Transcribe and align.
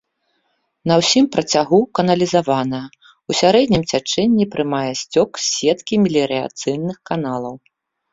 На 0.91 0.95
ўсім 0.99 1.25
працягу 1.33 1.77
каналізаваная, 1.99 2.79
у 3.31 3.35
сярэднім 3.41 3.83
цячэнні 3.91 4.47
прымае 4.55 4.89
сцёк 5.03 5.29
з 5.43 5.47
сеткі 5.57 5.95
меліярацыйных 6.07 6.97
каналаў. 7.13 7.55